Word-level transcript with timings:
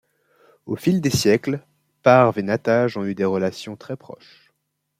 Au 0.65 0.75
fil 0.75 0.99
des 0.99 1.11
siècles, 1.11 1.63
Parves 2.01 2.39
et 2.39 2.41
Nattages 2.41 2.97
ont 2.97 3.05
eu 3.05 3.13
des 3.13 3.23
relations 3.23 3.75
très 3.75 3.95
proches. 3.95 4.51